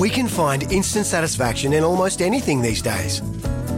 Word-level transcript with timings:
We 0.00 0.08
can 0.08 0.28
find 0.28 0.62
instant 0.72 1.04
satisfaction 1.04 1.74
in 1.74 1.84
almost 1.84 2.22
anything 2.22 2.62
these 2.62 2.80
days. 2.80 3.20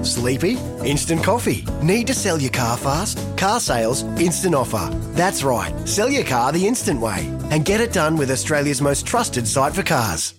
Sleepy? 0.05 0.53
Instant 0.85 1.25
coffee. 1.25 1.65
Need 1.83 2.07
to 2.07 2.15
sell 2.15 2.41
your 2.41 2.53
car 2.53 2.77
fast? 2.77 3.19
Car 3.37 3.59
sales, 3.59 4.05
instant 4.21 4.55
offer. 4.55 4.89
That's 5.15 5.43
right. 5.43 5.75
Sell 5.89 6.09
your 6.09 6.23
car 6.23 6.53
the 6.53 6.65
instant 6.65 7.01
way 7.01 7.27
and 7.51 7.65
get 7.65 7.81
it 7.81 7.93
done 7.93 8.17
with 8.17 8.31
Australia's 8.31 8.81
most 8.81 9.05
trusted 9.05 9.49
site 9.49 9.75
for 9.75 9.83
cars. 9.83 10.35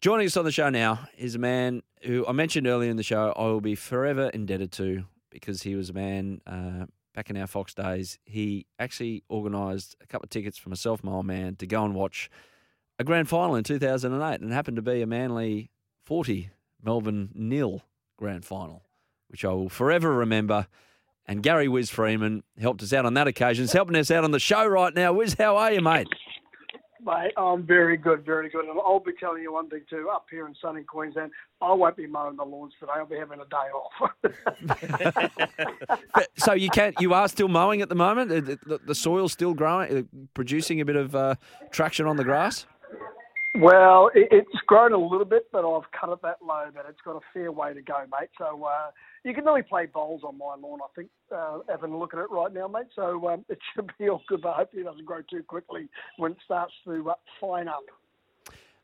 Joining 0.00 0.26
us 0.26 0.36
on 0.36 0.44
the 0.44 0.50
show 0.50 0.70
now 0.70 1.06
is 1.16 1.36
a 1.36 1.38
man 1.38 1.82
who 2.02 2.26
I 2.26 2.32
mentioned 2.32 2.66
earlier 2.66 2.90
in 2.90 2.96
the 2.96 3.04
show 3.04 3.32
I 3.36 3.44
will 3.44 3.60
be 3.60 3.76
forever 3.76 4.28
indebted 4.28 4.72
to 4.72 5.04
because 5.30 5.62
he 5.62 5.76
was 5.76 5.88
a 5.88 5.92
man 5.92 6.40
uh, 6.48 6.86
back 7.14 7.30
in 7.30 7.36
our 7.36 7.46
Fox 7.46 7.74
days. 7.74 8.18
He 8.24 8.66
actually 8.80 9.22
organised 9.30 9.94
a 10.00 10.06
couple 10.08 10.24
of 10.24 10.30
tickets 10.30 10.58
for 10.58 10.68
myself, 10.68 11.04
my 11.04 11.12
old 11.12 11.26
man, 11.26 11.54
to 11.56 11.66
go 11.68 11.84
and 11.84 11.94
watch 11.94 12.28
a 13.02 13.04
grand 13.04 13.28
final 13.28 13.56
in 13.56 13.64
2008 13.64 14.40
and 14.40 14.52
happened 14.52 14.76
to 14.76 14.82
be 14.82 15.02
a 15.02 15.06
Manly 15.06 15.70
40, 16.04 16.50
Melbourne 16.84 17.30
nil 17.34 17.82
grand 18.16 18.44
final, 18.44 18.84
which 19.26 19.44
I 19.44 19.48
will 19.48 19.68
forever 19.68 20.14
remember. 20.14 20.68
And 21.26 21.42
Gary 21.42 21.66
Wiz 21.66 21.90
Freeman 21.90 22.44
helped 22.60 22.80
us 22.80 22.92
out 22.92 23.04
on 23.04 23.14
that 23.14 23.26
occasion. 23.26 23.64
He's 23.64 23.72
helping 23.72 23.96
us 23.96 24.12
out 24.12 24.22
on 24.22 24.30
the 24.30 24.38
show 24.38 24.64
right 24.64 24.94
now. 24.94 25.12
Wiz, 25.12 25.34
how 25.34 25.56
are 25.56 25.72
you, 25.72 25.80
mate? 25.80 26.06
Mate, 27.04 27.32
I'm 27.36 27.66
very 27.66 27.96
good, 27.96 28.24
very 28.24 28.48
good. 28.48 28.66
And 28.66 28.78
I'll 28.78 29.00
be 29.00 29.10
telling 29.18 29.42
you 29.42 29.52
one 29.52 29.68
thing 29.68 29.82
too. 29.90 30.08
Up 30.08 30.26
here 30.30 30.46
in 30.46 30.54
sunny 30.62 30.84
Queensland, 30.84 31.32
I 31.60 31.72
won't 31.72 31.96
be 31.96 32.06
mowing 32.06 32.36
the 32.36 32.44
lawns 32.44 32.74
today. 32.78 32.92
I'll 32.94 33.06
be 33.06 33.16
having 33.16 33.40
a 33.40 33.46
day 33.46 34.30
off. 35.26 35.50
so 36.36 36.52
you 36.52 36.70
can't. 36.70 36.94
You 37.00 37.14
are 37.14 37.26
still 37.26 37.48
mowing 37.48 37.82
at 37.82 37.88
the 37.88 37.96
moment. 37.96 38.30
The, 38.30 38.78
the 38.86 38.94
soil's 38.94 39.32
still 39.32 39.54
growing, 39.54 39.98
uh, 39.98 40.02
producing 40.34 40.80
a 40.80 40.84
bit 40.84 40.94
of 40.94 41.16
uh, 41.16 41.34
traction 41.72 42.06
on 42.06 42.16
the 42.16 42.24
grass. 42.24 42.66
Well, 43.54 44.10
it, 44.14 44.28
it's 44.30 44.62
grown 44.66 44.92
a 44.92 44.98
little 44.98 45.26
bit, 45.26 45.48
but 45.52 45.68
I've 45.68 45.90
cut 45.92 46.10
it 46.10 46.22
that 46.22 46.38
low 46.42 46.70
that 46.74 46.86
it's 46.88 47.00
got 47.04 47.16
a 47.16 47.20
fair 47.34 47.52
way 47.52 47.74
to 47.74 47.82
go, 47.82 47.98
mate. 48.10 48.30
So 48.38 48.64
uh, 48.64 48.90
you 49.24 49.34
can 49.34 49.46
only 49.46 49.62
play 49.62 49.86
bowls 49.86 50.22
on 50.24 50.38
my 50.38 50.56
lawn, 50.58 50.80
I 50.82 50.88
think, 50.96 51.10
uh, 51.34 51.58
having 51.68 51.92
a 51.92 51.98
look 51.98 52.14
at 52.14 52.20
it 52.20 52.30
right 52.30 52.52
now, 52.52 52.66
mate. 52.66 52.86
So 52.96 53.28
um, 53.28 53.44
it 53.50 53.58
should 53.74 53.90
be 53.98 54.08
all 54.08 54.22
good, 54.26 54.40
but 54.40 54.54
hopefully 54.54 54.82
it 54.82 54.86
doesn't 54.86 55.04
grow 55.04 55.20
too 55.22 55.42
quickly 55.42 55.88
when 56.16 56.32
it 56.32 56.38
starts 56.44 56.72
to 56.86 57.10
uh, 57.10 57.14
fine 57.40 57.68
up. 57.68 57.84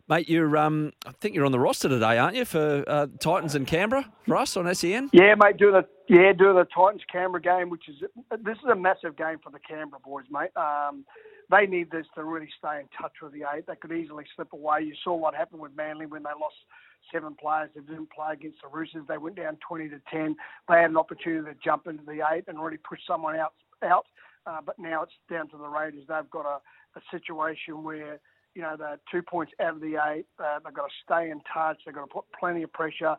Mate, 0.08 0.28
you're 0.28 0.56
um, 0.56 0.92
I 1.06 1.12
think 1.12 1.34
you're 1.34 1.44
on 1.44 1.52
the 1.52 1.60
roster 1.60 1.88
today, 1.88 2.16
aren't 2.16 2.34
you, 2.34 2.46
for 2.46 2.82
uh, 2.86 3.08
Titans 3.20 3.54
and 3.54 3.66
Canberra 3.66 4.10
for 4.26 4.36
us 4.36 4.56
on 4.56 4.74
SEN? 4.74 5.10
Yeah, 5.12 5.34
mate, 5.34 5.58
doing 5.58 5.74
the 5.74 5.86
yeah 6.08 6.32
doing 6.32 6.56
the 6.56 6.66
Titans 6.74 7.02
Canberra 7.12 7.42
game, 7.42 7.68
which 7.68 7.90
is 7.90 7.96
this 8.42 8.56
is 8.56 8.70
a 8.72 8.74
massive 8.74 9.18
game 9.18 9.36
for 9.44 9.50
the 9.50 9.58
Canberra 9.58 10.00
boys, 10.00 10.24
mate. 10.30 10.48
Um, 10.56 11.04
they 11.50 11.66
need 11.66 11.90
this 11.90 12.06
to 12.14 12.24
really 12.24 12.48
stay 12.58 12.80
in 12.80 12.88
touch 13.00 13.12
with 13.22 13.32
the 13.32 13.44
eight. 13.54 13.66
They 13.66 13.76
could 13.76 13.92
easily 13.92 14.24
slip 14.34 14.52
away. 14.52 14.82
You 14.82 14.94
saw 15.02 15.14
what 15.14 15.34
happened 15.34 15.60
with 15.60 15.74
Manly 15.76 16.06
when 16.06 16.22
they 16.22 16.30
lost 16.38 16.56
seven 17.12 17.34
players. 17.34 17.70
They 17.74 17.80
didn't 17.80 18.10
play 18.10 18.34
against 18.34 18.58
the 18.62 18.68
Roosters. 18.68 19.04
They 19.08 19.18
went 19.18 19.36
down 19.36 19.58
20 19.66 19.88
to 19.88 20.00
10. 20.10 20.36
They 20.68 20.80
had 20.80 20.90
an 20.90 20.96
opportunity 20.96 21.46
to 21.46 21.56
jump 21.64 21.86
into 21.86 22.04
the 22.04 22.20
eight 22.32 22.44
and 22.48 22.62
really 22.62 22.76
push 22.76 23.00
someone 23.06 23.36
out. 23.36 23.54
out. 23.82 24.06
Uh, 24.46 24.60
but 24.64 24.78
now 24.78 25.02
it's 25.02 25.12
down 25.30 25.48
to 25.50 25.56
the 25.56 25.68
Raiders. 25.68 26.04
They've 26.08 26.30
got 26.30 26.46
a, 26.46 26.60
a 26.98 27.02
situation 27.10 27.82
where 27.82 28.18
you 28.54 28.62
know 28.62 28.76
they're 28.78 28.98
two 29.10 29.22
points 29.22 29.52
out 29.60 29.74
of 29.74 29.80
the 29.80 29.96
eight. 30.10 30.26
Uh, 30.38 30.58
they've 30.64 30.74
got 30.74 30.86
to 30.86 30.94
stay 31.04 31.30
in 31.30 31.40
touch. 31.52 31.78
They've 31.84 31.94
got 31.94 32.06
to 32.06 32.12
put 32.12 32.24
plenty 32.38 32.62
of 32.62 32.72
pressure 32.72 33.16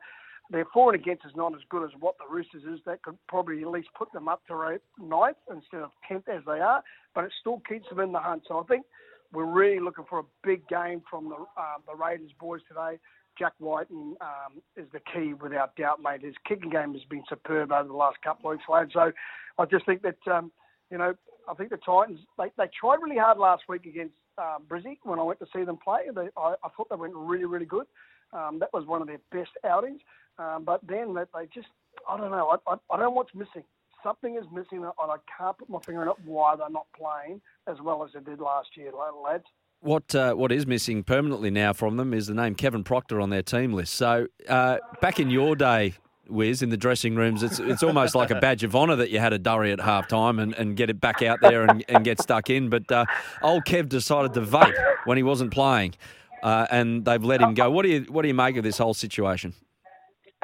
their 0.50 0.66
for 0.74 0.94
and 0.94 1.02
against 1.02 1.26
is 1.26 1.32
not 1.36 1.54
as 1.54 1.62
good 1.70 1.84
as 1.84 1.92
what 2.00 2.16
the 2.18 2.34
Roosters 2.34 2.64
is. 2.64 2.80
That 2.86 3.04
could 3.04 3.18
probably 3.28 3.62
at 3.62 3.68
least 3.68 3.90
put 3.98 4.12
them 4.12 4.28
up 4.28 4.42
to 4.48 4.80
ninth 5.00 5.38
instead 5.52 5.82
of 5.82 5.92
tenth 6.08 6.28
as 6.28 6.42
they 6.46 6.60
are, 6.60 6.84
but 7.14 7.24
it 7.24 7.32
still 7.40 7.62
keeps 7.68 7.88
them 7.90 8.00
in 8.00 8.12
the 8.12 8.20
hunt. 8.20 8.44
So 8.48 8.60
I 8.60 8.64
think 8.64 8.86
we're 9.32 9.46
really 9.46 9.80
looking 9.80 10.06
for 10.10 10.20
a 10.20 10.24
big 10.44 10.68
game 10.68 11.02
from 11.10 11.30
the 11.30 11.36
uh, 11.36 11.78
the 11.88 11.96
Raiders 11.96 12.32
boys 12.40 12.62
today. 12.68 13.00
Jack 13.38 13.54
Wighton 13.60 14.16
um, 14.22 14.62
is 14.76 14.88
the 14.92 15.00
key 15.14 15.34
without 15.34 15.76
doubt, 15.76 16.02
mate. 16.04 16.24
His 16.24 16.36
kicking 16.48 16.70
game 16.70 16.94
has 16.94 17.04
been 17.10 17.24
superb 17.30 17.72
over 17.72 17.88
the 17.88 17.94
last 17.94 18.18
couple 18.22 18.50
of 18.50 18.58
weeks, 18.58 18.66
lad. 18.68 18.90
So 18.92 19.12
I 19.58 19.66
just 19.66 19.86
think 19.86 20.02
that 20.02 20.18
um, 20.32 20.52
you 20.92 20.98
know 20.98 21.14
I 21.48 21.54
think 21.54 21.70
the 21.70 21.78
Titans 21.78 22.20
they, 22.38 22.52
they 22.58 22.70
tried 22.80 22.98
really 23.02 23.18
hard 23.18 23.38
last 23.38 23.64
week 23.70 23.86
against 23.86 24.16
uh, 24.38 24.58
Brizzy 24.68 24.98
when 25.04 25.20
I 25.20 25.24
went 25.24 25.40
to 25.40 25.48
see 25.56 25.64
them 25.64 25.78
play. 25.78 26.02
They, 26.14 26.30
I, 26.36 26.56
I 26.64 26.70
thought 26.76 26.90
they 26.90 26.96
went 26.96 27.14
really 27.16 27.46
really 27.46 27.66
good. 27.66 27.86
Um, 28.34 28.60
that 28.60 28.74
was 28.74 28.86
one 28.86 29.02
of 29.02 29.08
their 29.08 29.22
best 29.32 29.52
outings. 29.64 30.02
Um, 30.40 30.64
but 30.64 30.80
then 30.88 31.14
they, 31.14 31.24
just, 31.54 31.68
I 32.10 32.18
don't 32.18 32.32
know, 32.32 32.48
I, 32.48 32.72
I, 32.72 32.76
I 32.90 32.98
don't 32.98 33.06
know 33.06 33.12
what's 33.12 33.36
missing. 33.36 33.64
Something 34.02 34.36
is 34.36 34.46
missing, 34.54 34.78
and 34.78 34.94
I 34.98 35.18
can't 35.38 35.58
put 35.58 35.70
my 35.70 35.80
finger 35.86 36.02
on 36.04 36.08
it 36.08 36.16
why 36.24 36.56
they're 36.56 36.70
not 36.70 36.88
playing 36.98 37.42
as 37.68 37.76
well 37.84 38.04
as 38.04 38.12
they 38.14 38.22
did 38.22 38.40
last 38.40 38.70
year, 38.78 38.92
lads. 39.24 39.44
What 39.82 40.14
uh, 40.16 40.34
what 40.34 40.52
is 40.52 40.66
missing 40.66 41.04
permanently 41.04 41.50
now 41.50 41.72
from 41.72 41.98
them 41.98 42.14
is 42.14 42.28
the 42.28 42.34
name 42.34 42.56
Kevin 42.56 42.84
Proctor 42.84 43.22
on 43.22 43.30
their 43.30 43.42
team 43.42 43.72
list. 43.74 43.94
So 43.94 44.28
uh, 44.48 44.78
back 45.02 45.22
in 45.22 45.30
your 45.30 45.56
day, 45.56 45.94
Wiz, 46.28 46.62
in 46.62 46.70
the 46.70 46.78
dressing 46.78 47.16
rooms, 47.16 47.44
it's 47.44 47.60
it's 47.60 47.82
almost 47.82 48.14
like 48.14 48.30
a 48.30 48.40
badge 48.40 48.64
of 48.64 48.76
honour 48.76 48.98
that 48.98 49.10
you 49.10 49.20
had 49.20 49.32
a 49.32 49.40
durry 49.40 49.72
at 49.72 49.80
half 49.80 50.08
time 50.08 50.40
and, 50.40 50.54
and 50.56 50.76
get 50.76 50.90
it 50.90 51.00
back 51.00 51.22
out 51.22 51.40
there 51.42 51.64
and, 51.64 51.84
and 51.88 52.04
get 52.04 52.22
stuck 52.22 52.50
in. 52.50 52.70
But 52.70 52.92
uh, 52.92 53.06
old 53.42 53.64
Kev 53.64 53.88
decided 53.88 54.34
to 54.34 54.42
vape 54.42 54.76
when 55.06 55.18
he 55.18 55.24
wasn't 55.24 55.52
playing, 55.52 55.96
uh, 56.44 56.68
and 56.70 57.06
they've 57.06 57.24
let 57.24 57.42
him 57.42 57.54
go. 57.54 57.72
What 57.72 57.84
do 57.84 57.90
you 57.90 58.02
what 58.10 58.24
do 58.24 58.28
you 58.28 58.34
make 58.34 58.58
of 58.58 58.64
this 58.64 58.78
whole 58.78 58.94
situation? 58.94 59.54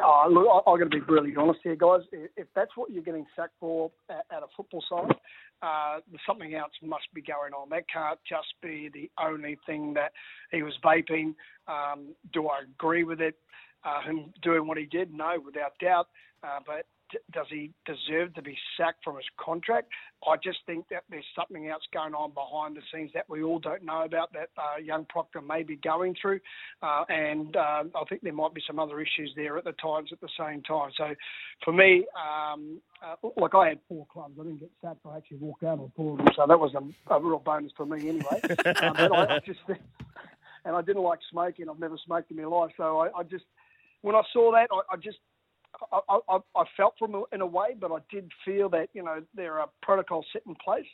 Oh, 0.02 0.28
look, 0.30 0.48
I, 0.48 0.70
I've 0.70 0.80
got 0.80 0.92
to 0.92 1.00
be 1.00 1.00
really 1.08 1.34
honest 1.38 1.62
here, 1.64 1.76
guys. 1.76 2.02
If 2.12 2.48
that's 2.54 2.72
what 2.76 2.92
you're 2.92 3.04
getting 3.04 3.26
sacked 3.36 3.54
for 3.60 3.92
at, 4.10 4.26
at 4.30 4.44
a 4.44 4.48
football 4.56 4.84
side, 4.90 5.16
uh, 5.62 6.00
something 6.28 6.54
else 6.54 6.74
must 6.84 7.06
be 7.14 7.22
going 7.22 7.54
on. 7.54 7.70
That 7.70 7.86
can't 7.92 8.20
just 8.28 8.54
be 8.62 8.90
the 8.94 9.10
only 9.24 9.58
thing 9.66 9.94
that 9.94 10.12
he 10.52 10.64
was 10.64 10.74
vaping. 10.84 11.36
Um, 11.68 12.14
do 12.34 12.48
I 12.48 12.64
agree 12.64 13.04
with 13.04 13.22
it? 13.22 13.36
Uh, 13.86 14.02
him 14.02 14.34
doing 14.42 14.68
what 14.68 14.78
he 14.78 14.86
did? 14.86 15.14
No, 15.14 15.36
without 15.44 15.78
doubt. 15.80 16.08
Uh, 16.44 16.60
but 16.66 16.86
does 17.32 17.48
he 17.50 17.72
deserve 17.86 18.34
to 18.36 18.42
be 18.42 18.58
sacked 18.78 19.04
from 19.04 19.16
his 19.16 19.26
contract? 19.38 19.90
I 20.28 20.36
just 20.44 20.60
think 20.66 20.86
that 20.90 21.04
there's 21.10 21.26
something 21.36 21.68
else 21.70 21.84
going 21.94 22.14
on 22.14 22.34
behind 22.34 22.76
the 22.76 22.82
scenes 22.94 23.12
that 23.14 23.30
we 23.30 23.44
all 23.44 23.60
don't 23.60 23.84
know 23.84 24.04
about 24.04 24.34
that 24.34 24.50
uh, 24.58 24.80
young 24.82 25.06
Proctor 25.06 25.42
may 25.42 25.64
be 25.64 25.76
going 25.78 26.16
through, 26.22 26.40
uh, 26.82 27.04
and 27.10 27.56
uh, 27.56 27.84
I 27.96 28.04
think 28.10 28.22
there 28.22 28.34
might 28.34 28.54
be 28.54 28.62
some 28.66 28.80
other 28.80 29.00
issues 29.02 29.32
there 29.36 29.58
at 29.58 29.64
the 29.64 29.74
times 29.74 30.10
at 30.12 30.22
the 30.22 30.30
same 30.38 30.62
time. 30.64 30.92
So, 30.98 31.14
for 31.64 31.74
me, 31.74 32.06
um, 32.16 32.80
uh, 33.04 33.16
look, 33.38 33.54
I 33.56 33.70
had 33.70 33.80
four 33.88 34.08
clubs. 34.12 34.36
I 34.40 34.44
didn't 34.44 34.60
get 34.60 34.72
sacked. 34.82 35.00
I 35.06 35.18
actually 35.18 35.38
walked 35.38 35.64
out 35.64 35.80
of 35.80 35.92
four 35.96 36.14
of 36.14 36.18
them, 36.20 36.28
so 36.36 36.46
that 36.48 36.60
was 36.60 36.74
a, 36.76 37.14
a 37.14 37.20
real 37.22 37.40
bonus 37.40 37.72
for 37.76 37.86
me 37.86 38.10
anyway. 38.10 38.42
uh, 38.44 38.94
but 38.94 39.12
I, 39.12 39.36
I 39.36 39.40
just 39.46 39.60
and 40.66 40.76
I 40.76 40.82
didn't 40.82 41.04
like 41.04 41.20
smoking. 41.30 41.70
I've 41.70 41.80
never 41.80 41.98
smoked 42.04 42.32
in 42.32 42.38
my 42.38 42.46
life, 42.46 42.72
so 42.78 43.00
I, 43.00 43.20
I 43.20 43.24
just 43.24 43.46
when 44.02 44.16
I 44.16 44.22
saw 44.34 44.52
that, 44.52 44.68
I, 44.72 44.94
I 44.94 44.98
just 44.98 45.18
I, 45.92 46.20
I, 46.30 46.38
I 46.56 46.64
felt 46.78 46.96
from 46.98 47.24
in 47.32 47.42
a 47.42 47.46
way, 47.46 47.76
but 47.80 47.92
I 47.92 48.00
did 48.12 48.32
feel 48.44 48.70
that 48.70 48.90
you 48.94 49.04
know 49.04 49.22
there 49.36 49.60
are 49.60 49.70
protocols 49.82 50.26
set 50.34 50.44
in 50.48 50.56
place. 50.56 50.86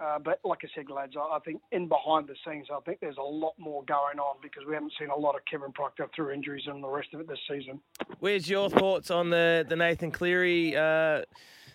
Uh, 0.00 0.18
but 0.18 0.40
like 0.44 0.58
I 0.64 0.68
said, 0.74 0.90
lads, 0.90 1.14
I, 1.16 1.36
I 1.36 1.38
think 1.44 1.60
in 1.70 1.86
behind 1.88 2.26
the 2.26 2.34
scenes, 2.44 2.66
I 2.72 2.80
think 2.80 2.98
there's 3.00 3.16
a 3.16 3.22
lot 3.22 3.54
more 3.58 3.84
going 3.84 4.18
on 4.18 4.36
because 4.42 4.64
we 4.66 4.74
haven't 4.74 4.92
seen 4.98 5.08
a 5.08 5.16
lot 5.16 5.36
of 5.36 5.42
Kevin 5.48 5.72
Proctor 5.72 6.08
through 6.14 6.32
injuries 6.32 6.64
and 6.66 6.82
the 6.82 6.88
rest 6.88 7.14
of 7.14 7.20
it 7.20 7.28
this 7.28 7.38
season. 7.48 7.80
Where's 8.18 8.48
your 8.48 8.68
thoughts 8.68 9.10
on 9.10 9.30
the 9.30 9.64
the 9.68 9.76
Nathan 9.76 10.10
Cleary? 10.10 10.76
Uh, 10.76 11.22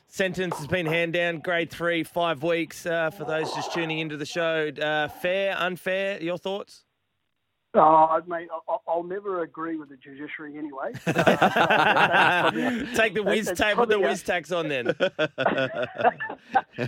sentence 0.09 0.57
has 0.57 0.67
been 0.67 0.85
hand 0.85 1.13
down, 1.13 1.39
grade 1.39 1.69
three, 1.69 2.03
five 2.03 2.43
weeks. 2.43 2.85
Uh, 2.85 3.09
for 3.11 3.23
those 3.23 3.53
just 3.53 3.73
tuning 3.73 3.99
into 3.99 4.17
the 4.17 4.25
show, 4.25 4.69
uh, 4.81 5.07
fair, 5.07 5.55
unfair? 5.57 6.21
Your 6.21 6.37
thoughts? 6.37 6.83
Oh, 7.75 8.19
mate, 8.25 8.47
I'll 8.87 9.03
never 9.03 9.43
agree 9.43 9.77
with 9.77 9.89
the 9.89 9.97
judiciary 9.97 10.57
anyway. 10.57 10.93
Take 12.95 13.13
the 13.13 13.21
whiz 13.23 13.51
put 13.75 13.89
the 13.89 13.99
whiz 13.99 14.23
tax 14.23 14.51
on 14.51 14.69
then. 14.69 14.95
I 14.97 15.87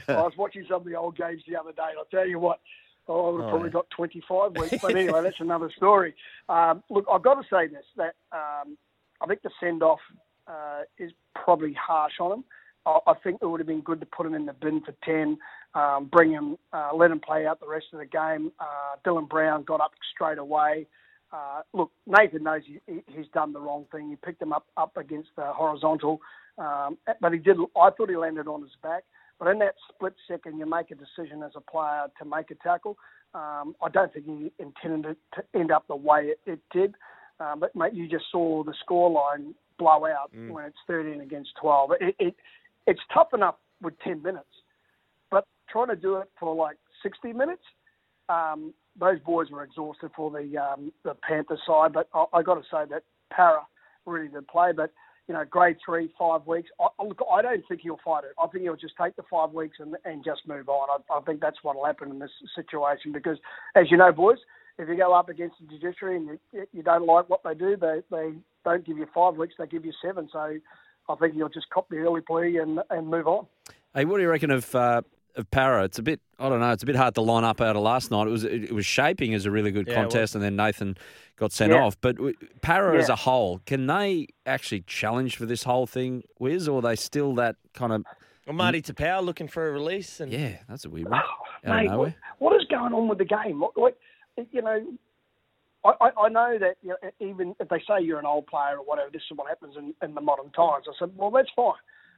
was 0.07 0.33
watching 0.37 0.65
some 0.67 0.81
of 0.81 0.85
the 0.85 0.95
old 0.95 1.15
games 1.15 1.43
the 1.47 1.55
other 1.55 1.71
day, 1.71 1.83
and 1.89 1.99
I'll 1.99 2.05
tell 2.05 2.27
you 2.27 2.39
what, 2.39 2.61
I 3.07 3.11
would 3.11 3.41
have 3.41 3.47
oh, 3.47 3.49
probably 3.49 3.69
yeah. 3.69 3.73
got 3.73 3.91
25 3.91 4.57
weeks. 4.57 4.75
But 4.81 4.95
anyway, 4.95 5.21
that's 5.23 5.39
another 5.39 5.69
story. 5.75 6.15
Um, 6.49 6.81
look, 6.89 7.05
I've 7.11 7.21
got 7.21 7.35
to 7.35 7.43
say 7.47 7.67
this, 7.67 7.85
that 7.97 8.15
um, 8.31 8.75
I 9.21 9.27
think 9.27 9.43
the 9.43 9.51
send-off 9.59 9.99
uh, 10.47 10.81
is 10.97 11.11
probably 11.35 11.73
harsh 11.73 12.13
on 12.19 12.31
him. 12.31 12.43
I, 12.85 12.99
I 13.07 13.13
think 13.23 13.39
it 13.41 13.45
would 13.45 13.59
have 13.59 13.67
been 13.67 13.81
good 13.81 13.99
to 13.99 14.05
put 14.05 14.25
him 14.25 14.33
in 14.33 14.45
the 14.45 14.53
bin 14.53 14.81
for 14.81 14.93
10 15.05 15.37
um, 15.73 16.09
bring 16.11 16.31
him, 16.31 16.57
uh, 16.73 16.89
let 16.93 17.11
him 17.11 17.19
play 17.19 17.45
out 17.45 17.59
the 17.59 17.67
rest 17.67 17.87
of 17.93 17.99
the 17.99 18.05
game. 18.05 18.51
Uh, 18.59 18.95
Dylan 19.05 19.29
Brown 19.29 19.63
got 19.63 19.79
up 19.79 19.91
straight 20.13 20.37
away. 20.37 20.87
Uh, 21.31 21.61
look, 21.73 21.91
Nathan 22.05 22.43
knows 22.43 22.63
he, 22.65 22.79
he's 23.07 23.27
done 23.33 23.53
the 23.53 23.59
wrong 23.59 23.85
thing. 23.91 24.09
He 24.09 24.17
picked 24.17 24.41
him 24.41 24.51
up 24.51 24.65
up 24.75 24.97
against 24.97 25.29
the 25.37 25.45
horizontal, 25.45 26.19
um, 26.57 26.97
but 27.21 27.31
he 27.31 27.39
did. 27.39 27.55
I 27.77 27.89
thought 27.91 28.09
he 28.09 28.17
landed 28.17 28.47
on 28.47 28.61
his 28.61 28.71
back. 28.83 29.03
But 29.39 29.47
in 29.47 29.59
that 29.59 29.75
split 29.89 30.13
second, 30.27 30.59
you 30.59 30.65
make 30.67 30.91
a 30.91 30.95
decision 30.95 31.41
as 31.41 31.53
a 31.55 31.61
player 31.61 32.07
to 32.19 32.25
make 32.25 32.51
a 32.51 32.55
tackle. 32.55 32.97
Um, 33.33 33.75
I 33.81 33.89
don't 33.91 34.13
think 34.13 34.25
he 34.25 34.51
intended 34.59 35.11
it 35.11 35.17
to 35.35 35.59
end 35.59 35.71
up 35.71 35.87
the 35.87 35.95
way 35.95 36.25
it, 36.25 36.39
it 36.45 36.59
did. 36.71 36.95
Um, 37.39 37.59
but 37.61 37.75
mate, 37.75 37.93
you 37.93 38.07
just 38.07 38.25
saw 38.31 38.63
the 38.63 38.73
scoreline 38.87 39.53
blow 39.79 40.05
out 40.05 40.31
mm. 40.35 40.51
when 40.51 40.65
it's 40.65 40.77
13 40.85 41.21
against 41.21 41.51
12. 41.59 41.91
It, 42.01 42.15
it, 42.19 42.35
it's 42.91 43.01
tough 43.13 43.33
enough 43.33 43.55
with 43.81 43.93
10 44.03 44.21
minutes 44.21 44.45
but 45.31 45.47
trying 45.69 45.87
to 45.87 45.95
do 45.95 46.17
it 46.17 46.29
for 46.39 46.53
like 46.53 46.77
60 47.01 47.33
minutes, 47.33 47.63
um, 48.29 48.73
those 48.99 49.19
boys 49.21 49.49
were 49.49 49.63
exhausted 49.63 50.11
for 50.15 50.29
the 50.29 50.57
um, 50.57 50.91
the 51.03 51.15
Panthers 51.27 51.61
side, 51.65 51.93
but 51.93 52.09
I, 52.13 52.25
I 52.33 52.43
got 52.43 52.55
to 52.55 52.63
say 52.63 52.83
that 52.91 53.03
Parra 53.31 53.61
really 54.05 54.27
did 54.27 54.47
play. 54.47 54.71
But 54.75 54.91
you 55.27 55.33
know, 55.33 55.45
grade 55.49 55.77
three, 55.83 56.11
five 56.19 56.45
weeks. 56.45 56.69
I, 56.79 56.87
look, 57.03 57.21
I 57.31 57.41
don't 57.41 57.63
think 57.69 57.81
he'll 57.81 57.99
fight 58.03 58.25
it. 58.25 58.31
I 58.41 58.47
think 58.47 58.63
he'll 58.63 58.75
just 58.75 58.95
take 59.01 59.15
the 59.15 59.23
five 59.31 59.51
weeks 59.51 59.77
and, 59.79 59.95
and 60.03 60.25
just 60.25 60.41
move 60.45 60.67
on. 60.67 60.89
I, 60.89 61.17
I 61.17 61.21
think 61.21 61.39
that's 61.39 61.57
what 61.61 61.77
will 61.77 61.85
happen 61.85 62.11
in 62.11 62.19
this 62.19 62.31
situation 62.53 63.13
because, 63.13 63.37
as 63.75 63.89
you 63.89 63.95
know, 63.95 64.11
boys, 64.11 64.39
if 64.77 64.89
you 64.89 64.97
go 64.97 65.13
up 65.13 65.29
against 65.29 65.55
the 65.61 65.67
judiciary 65.67 66.17
and 66.17 66.37
you, 66.51 66.67
you 66.73 66.83
don't 66.83 67.05
like 67.05 67.29
what 67.29 67.41
they 67.45 67.53
do, 67.53 67.77
they 67.77 68.01
they 68.11 68.33
don't 68.65 68.85
give 68.85 68.97
you 68.97 69.07
five 69.15 69.35
weeks, 69.35 69.55
they 69.57 69.67
give 69.67 69.85
you 69.85 69.93
seven. 70.03 70.27
So 70.33 70.57
I 71.09 71.15
think 71.15 71.33
he'll 71.35 71.49
just 71.49 71.69
cop 71.69 71.89
the 71.89 71.97
early 71.97 72.21
plea 72.21 72.57
and 72.57 72.79
and 72.89 73.07
move 73.07 73.27
on. 73.27 73.45
Hey, 73.93 74.05
what 74.05 74.17
do 74.17 74.23
you 74.23 74.29
reckon 74.29 74.51
of 74.51 74.73
uh, 74.75 75.01
of 75.35 75.49
Parra? 75.51 75.83
It's 75.83 75.99
a 75.99 76.03
bit, 76.03 76.19
I 76.39 76.49
don't 76.49 76.59
know, 76.59 76.71
it's 76.71 76.83
a 76.83 76.85
bit 76.85 76.95
hard 76.95 77.15
to 77.15 77.21
line 77.21 77.43
up 77.43 77.59
out 77.61 77.75
of 77.75 77.81
last 77.81 78.11
night. 78.11 78.27
It 78.27 78.31
was 78.31 78.43
it 78.43 78.71
was 78.71 78.85
shaping 78.85 79.33
as 79.33 79.45
a 79.45 79.51
really 79.51 79.71
good 79.71 79.87
Yeah, 79.87 79.95
contest, 79.95 80.35
and 80.35 80.43
then 80.43 80.55
Nathan 80.55 80.97
got 81.35 81.51
sent 81.51 81.73
Yeah. 81.73 81.83
off. 81.83 81.99
But 81.99 82.15
w- 82.17 82.35
Parra 82.61 82.97
as 82.97 83.09
a 83.09 83.15
whole, 83.15 83.59
can 83.65 83.87
they 83.87 84.27
actually 84.45 84.81
challenge 84.81 85.35
for 85.35 85.45
this 85.45 85.63
whole 85.63 85.87
thing, 85.87 86.23
Wiz, 86.39 86.67
or 86.67 86.79
are 86.79 86.81
they 86.81 86.95
still 86.95 87.33
that 87.35 87.55
kind 87.73 87.91
of? 87.93 88.03
Well, 88.47 88.55
Marty 88.55 88.81
Taupau 88.81 89.23
looking 89.23 89.47
for 89.47 89.67
a 89.67 89.71
release, 89.71 90.19
and 90.19 90.31
Yeah, 90.31 90.57
that's 90.69 90.85
a 90.85 90.89
weird 90.89 91.09
one. 91.09 91.19
Out 91.19 91.25
of 91.25 91.29
Oh, 91.63 91.69
Mate, 91.75 91.91
what, 91.97 92.13
what 92.39 92.55
is 92.61 92.67
going 92.69 92.93
on 92.93 93.07
with 93.07 93.17
the 93.19 93.25
game? 93.25 93.59
What- 93.59 93.77
Like, 93.77 93.97
you 94.51 94.61
know, 94.61 94.83
I, 95.83 95.91
I, 96.01 96.21
I 96.25 96.29
know 96.29 96.57
that 96.59 96.75
you 96.81 96.89
know, 96.89 97.09
even 97.19 97.55
if 97.59 97.69
they 97.69 97.79
say 97.87 98.01
you're 98.01 98.19
an 98.19 98.25
old 98.25 98.47
player 98.47 98.77
or 98.77 98.85
whatever, 98.85 99.09
this 99.11 99.23
is 99.29 99.37
what 99.37 99.49
happens 99.49 99.75
in, 99.77 99.93
in 100.01 100.15
the 100.15 100.21
modern 100.21 100.51
times. 100.51 100.85
I 100.87 100.93
said, 100.99 101.11
well, 101.15 101.31
that's 101.31 101.49
fine, 101.55 101.73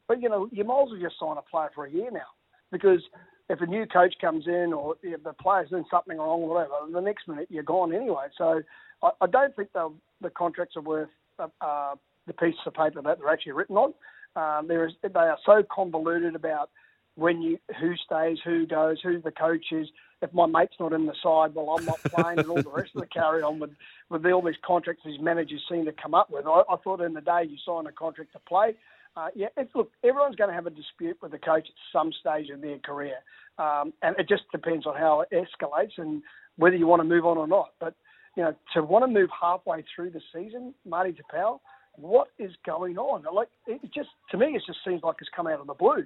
but 0.07 0.21
you 0.21 0.29
know, 0.29 0.49
you 0.51 0.63
might 0.63 0.83
as 0.83 0.89
well 0.91 1.01
just 1.01 1.19
sign 1.19 1.37
a 1.37 1.41
player 1.41 1.71
for 1.73 1.85
a 1.85 1.91
year 1.91 2.11
now, 2.11 2.31
because 2.71 3.01
if 3.49 3.61
a 3.61 3.65
new 3.65 3.85
coach 3.85 4.15
comes 4.21 4.47
in 4.47 4.73
or 4.73 4.95
if 5.03 5.23
the 5.23 5.33
player's 5.33 5.69
doing 5.69 5.85
something 5.91 6.17
wrong 6.17 6.41
or 6.41 6.49
whatever, 6.49 6.73
the 6.91 7.01
next 7.01 7.27
minute 7.27 7.47
you're 7.49 7.63
gone 7.63 7.93
anyway. 7.93 8.27
So 8.37 8.61
I, 9.01 9.09
I 9.21 9.27
don't 9.27 9.55
think 9.55 9.73
the 9.73 9.93
the 10.21 10.29
contracts 10.29 10.75
are 10.77 10.81
worth 10.81 11.09
uh, 11.39 11.47
uh, 11.61 11.95
the 12.27 12.33
pieces 12.33 12.59
of 12.65 12.73
paper 12.73 13.01
that 13.01 13.19
they're 13.19 13.29
actually 13.29 13.51
written 13.51 13.77
on. 13.77 13.93
Um, 14.35 14.67
there 14.67 14.87
is 14.87 14.93
they 15.01 15.09
are 15.19 15.37
so 15.45 15.63
convoluted 15.71 16.35
about 16.35 16.69
when 17.15 17.41
you 17.41 17.59
who 17.79 17.93
stays, 17.95 18.37
who 18.43 18.65
goes, 18.65 18.97
who 19.01 19.21
the 19.21 19.31
coach 19.31 19.65
is. 19.71 19.87
If 20.21 20.33
my 20.33 20.45
mate's 20.45 20.75
not 20.79 20.93
in 20.93 21.05
the 21.05 21.15
side, 21.21 21.53
well, 21.53 21.75
I'm 21.77 21.85
not 21.85 21.99
playing, 22.03 22.39
and 22.39 22.49
all 22.49 22.61
the 22.61 22.69
rest 22.69 22.91
of 22.95 23.01
the 23.01 23.07
carry 23.07 23.43
on 23.43 23.59
with 23.59 23.71
with 24.09 24.25
all 24.25 24.41
these 24.41 24.55
contracts 24.65 25.03
these 25.05 25.19
managers 25.19 25.61
seem 25.69 25.85
to 25.85 25.91
come 25.91 26.13
up 26.13 26.29
with. 26.31 26.45
I, 26.45 26.63
I 26.69 26.77
thought 26.83 27.01
in 27.01 27.13
the 27.13 27.21
day 27.21 27.43
you 27.47 27.57
sign 27.65 27.87
a 27.87 27.91
contract 27.91 28.33
to 28.33 28.39
play. 28.39 28.75
Uh, 29.15 29.27
yeah, 29.35 29.47
look, 29.75 29.91
everyone's 30.03 30.35
going 30.35 30.49
to 30.49 30.55
have 30.55 30.65
a 30.65 30.71
dispute 30.71 31.17
with 31.21 31.31
the 31.31 31.37
coach 31.37 31.67
at 31.67 31.75
some 31.91 32.11
stage 32.19 32.49
of 32.49 32.61
their 32.61 32.79
career, 32.79 33.17
um, 33.59 33.93
and 34.01 34.15
it 34.17 34.27
just 34.27 34.43
depends 34.51 34.87
on 34.87 34.95
how 34.95 35.21
it 35.21 35.29
escalates 35.31 35.97
and 35.97 36.23
whether 36.57 36.75
you 36.75 36.87
want 36.87 36.99
to 36.99 37.07
move 37.07 37.25
on 37.25 37.37
or 37.37 37.47
not. 37.47 37.73
But 37.79 37.93
you 38.35 38.43
know, 38.43 38.55
to 38.73 38.81
want 38.81 39.03
to 39.03 39.07
move 39.07 39.29
halfway 39.39 39.83
through 39.95 40.11
the 40.11 40.21
season, 40.33 40.73
Marty 40.85 41.13
Taupau, 41.13 41.59
what 41.95 42.29
is 42.39 42.51
going 42.65 42.97
on? 42.97 43.23
Like, 43.33 43.49
it 43.67 43.81
just 43.93 44.09
to 44.31 44.37
me, 44.37 44.47
it 44.55 44.63
just 44.65 44.79
seems 44.85 45.03
like 45.03 45.17
it's 45.19 45.29
come 45.35 45.47
out 45.47 45.59
of 45.59 45.67
the 45.67 45.75
blue. 45.75 46.05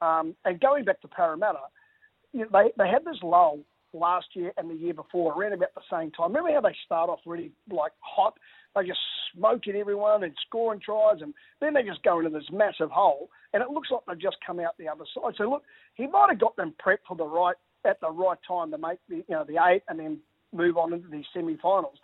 Um, 0.00 0.34
and 0.44 0.60
going 0.60 0.84
back 0.84 1.00
to 1.02 1.08
Parramatta, 1.08 1.58
you 2.32 2.40
know, 2.40 2.48
they 2.52 2.70
they 2.76 2.88
had 2.88 3.04
this 3.04 3.22
lull 3.22 3.60
last 3.92 4.26
year 4.34 4.52
and 4.56 4.70
the 4.70 4.74
year 4.74 4.94
before 4.94 5.32
around 5.32 5.54
about 5.54 5.74
the 5.74 5.80
same 5.90 6.10
time. 6.10 6.28
Remember 6.28 6.52
how 6.52 6.60
they 6.60 6.76
start 6.84 7.08
off 7.08 7.20
really 7.24 7.52
like 7.70 7.92
hot? 8.00 8.34
They 8.74 8.86
just 8.86 9.00
smoking 9.34 9.76
everyone 9.76 10.22
and 10.24 10.34
scoring 10.46 10.80
tries, 10.80 11.22
and 11.22 11.32
then 11.60 11.74
they 11.74 11.82
just 11.82 12.02
go 12.02 12.18
into 12.18 12.30
this 12.30 12.48
massive 12.52 12.90
hole, 12.90 13.30
and 13.52 13.62
it 13.62 13.70
looks 13.70 13.90
like 13.90 14.02
they've 14.06 14.20
just 14.20 14.36
come 14.46 14.60
out 14.60 14.76
the 14.78 14.88
other 14.88 15.04
side. 15.14 15.34
So 15.38 15.44
look, 15.44 15.62
he 15.94 16.06
might 16.06 16.28
have 16.30 16.40
got 16.40 16.56
them 16.56 16.74
prepped 16.84 17.06
for 17.08 17.16
the 17.16 17.24
right 17.24 17.56
at 17.86 18.00
the 18.00 18.10
right 18.10 18.38
time 18.46 18.70
to 18.70 18.78
make 18.78 18.98
the 19.08 19.16
you 19.16 19.24
know 19.30 19.44
the 19.44 19.58
eight 19.66 19.82
and 19.88 19.98
then 19.98 20.18
move 20.52 20.76
on 20.76 20.92
into 20.92 21.08
these 21.08 21.24
semi-finals. 21.34 21.98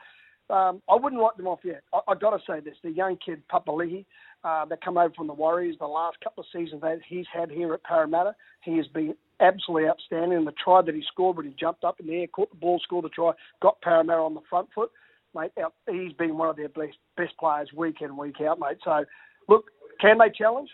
Um, 0.53 0.83
I 0.89 0.95
wouldn't 0.97 1.21
write 1.21 1.37
them 1.39 1.49
off 1.49 1.61
yet. 1.65 1.83
I, 1.95 2.01
I 2.09 2.15
got 2.15 2.31
to 2.31 2.39
say 2.47 2.61
this: 2.61 2.77
the 2.85 2.91
young 2.91 3.17
kid 3.25 3.43
Papali'i, 3.51 4.05
uh, 4.45 4.67
that 4.67 4.85
come 4.85 4.99
over 4.99 5.15
from 5.15 5.27
the 5.27 5.33
Warriors, 5.33 5.77
the 5.81 5.87
last 5.87 6.19
couple 6.23 6.43
of 6.43 6.47
seasons 6.53 6.83
that 6.83 7.01
he's 7.09 7.27
had 7.33 7.51
here 7.51 7.73
at 7.73 7.83
Parramatta, 7.85 8.35
he 8.63 8.77
has 8.77 8.87
been 8.89 9.15
absolutely 9.41 9.89
outstanding. 9.89 10.37
And 10.37 10.47
the 10.47 10.53
try 10.63 10.83
that 10.83 10.95
he 10.95 11.03
scored 11.11 11.37
when 11.37 11.47
he 11.47 11.55
jumped 11.59 11.85
up 11.85 12.01
in 12.01 12.07
the 12.07 12.15
air, 12.15 12.27
caught 12.27 12.51
the 12.51 12.57
ball, 12.57 12.79
scored 12.83 13.07
the 13.07 13.09
try, 13.09 13.33
got 13.63 13.81
Parramatta 13.81 14.21
on 14.21 14.35
the 14.35 14.41
front 14.51 14.69
foot, 14.75 14.91
mate. 15.35 15.53
He's 15.91 16.13
been 16.13 16.37
one 16.37 16.51
of 16.51 16.57
their 16.57 16.69
best 16.69 16.99
best 17.17 17.37
players 17.39 17.71
week 17.75 17.97
in 18.03 18.17
week 18.17 18.41
out, 18.41 18.61
mate. 18.61 18.79
So, 18.85 19.05
look, 19.49 19.71
can 20.01 20.19
they 20.19 20.31
challenge? 20.37 20.71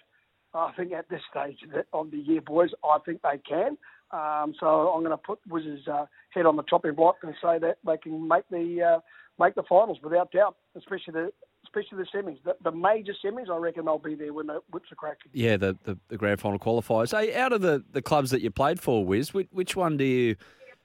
I 0.55 0.73
think 0.77 0.93
at 0.93 1.09
this 1.09 1.21
stage 1.31 1.59
of 1.93 2.11
the 2.11 2.17
year, 2.17 2.41
boys, 2.41 2.71
I 2.83 2.99
think 3.05 3.21
they 3.23 3.39
can. 3.49 3.77
Um, 4.11 4.55
so 4.59 4.67
I'm 4.67 5.01
going 5.03 5.11
to 5.11 5.19
put 5.19 5.39
Wiz's 5.49 5.87
uh, 5.87 6.07
head 6.31 6.47
on 6.47 6.57
the 6.57 6.63
chopping 6.63 6.95
block 6.95 7.17
and 7.23 7.35
say 7.43 7.59
that 7.59 7.79
they 7.87 7.97
can 7.99 8.27
make 8.27 8.49
the 8.51 8.83
uh, 8.83 9.01
make 9.39 9.55
the 9.55 9.63
finals 9.69 9.99
without 10.03 10.33
doubt, 10.33 10.57
especially 10.77 11.13
the 11.13 11.33
especially 11.65 11.99
the 11.99 12.19
semis. 12.19 12.39
The, 12.45 12.57
the 12.65 12.73
major 12.73 13.13
semis, 13.25 13.51
I 13.51 13.57
reckon 13.57 13.85
they'll 13.85 13.99
be 13.99 14.15
there 14.15 14.33
when 14.33 14.47
the 14.47 14.61
whips 14.71 14.91
are 14.91 14.95
cracking. 14.95 15.31
Yeah, 15.35 15.57
the, 15.57 15.77
the, 15.85 15.99
the 16.09 16.17
grand 16.17 16.41
final 16.41 16.59
qualifiers. 16.59 17.19
Hey, 17.19 17.35
out 17.35 17.53
of 17.53 17.61
the, 17.61 17.85
the 17.93 18.01
clubs 18.01 18.31
that 18.31 18.41
you 18.41 18.51
played 18.51 18.81
for, 18.81 19.05
Wiz, 19.05 19.35
which, 19.35 19.49
which 19.51 19.77
one 19.77 19.97
do 19.97 20.05
you 20.05 20.37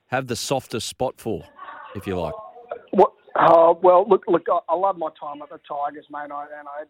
have 0.07 0.27
the 0.27 0.35
softest 0.35 0.87
spot 0.87 1.15
for, 1.17 1.43
if 1.95 2.05
you 2.05 2.19
like? 2.19 2.33
What? 2.91 3.13
Uh, 3.35 3.73
well, 3.81 4.05
look, 4.07 4.23
look, 4.27 4.43
I, 4.51 4.59
I 4.67 4.75
love 4.75 4.97
my 4.97 5.09
time 5.19 5.41
at 5.41 5.49
the 5.49 5.59
Tigers, 5.67 6.05
mate, 6.11 6.31
I, 6.31 6.43
and 6.59 6.67
I 6.67 6.79
had 6.79 6.87